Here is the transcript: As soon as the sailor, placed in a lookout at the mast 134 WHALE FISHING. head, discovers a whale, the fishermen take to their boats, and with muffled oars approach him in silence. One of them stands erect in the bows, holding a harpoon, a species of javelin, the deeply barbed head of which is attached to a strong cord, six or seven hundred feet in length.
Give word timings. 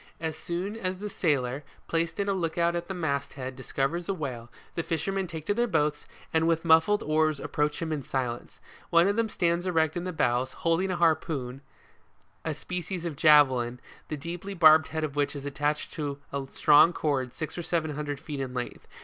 As 0.19 0.35
soon 0.35 0.75
as 0.75 0.97
the 0.97 1.11
sailor, 1.11 1.63
placed 1.87 2.19
in 2.19 2.27
a 2.27 2.33
lookout 2.33 2.75
at 2.75 2.87
the 2.87 2.93
mast 2.95 3.37
134 3.37 3.37
WHALE 3.37 3.41
FISHING. 3.43 3.43
head, 3.43 3.55
discovers 3.55 4.09
a 4.09 4.13
whale, 4.19 4.51
the 4.73 4.81
fishermen 4.81 5.27
take 5.27 5.45
to 5.45 5.53
their 5.53 5.67
boats, 5.67 6.07
and 6.33 6.47
with 6.47 6.65
muffled 6.65 7.03
oars 7.03 7.39
approach 7.39 7.83
him 7.83 7.91
in 7.91 8.01
silence. 8.01 8.59
One 8.89 9.07
of 9.07 9.15
them 9.15 9.29
stands 9.29 9.67
erect 9.67 9.95
in 9.95 10.03
the 10.03 10.11
bows, 10.11 10.53
holding 10.53 10.89
a 10.89 10.95
harpoon, 10.95 11.61
a 12.43 12.55
species 12.55 13.05
of 13.05 13.15
javelin, 13.15 13.79
the 14.07 14.17
deeply 14.17 14.55
barbed 14.55 14.87
head 14.87 15.03
of 15.03 15.15
which 15.15 15.35
is 15.35 15.45
attached 15.45 15.93
to 15.93 16.17
a 16.33 16.47
strong 16.49 16.93
cord, 16.93 17.31
six 17.31 17.55
or 17.55 17.61
seven 17.61 17.91
hundred 17.91 18.19
feet 18.19 18.39
in 18.39 18.55
length. 18.55 18.87